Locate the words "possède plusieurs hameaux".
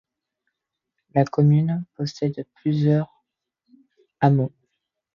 1.93-4.51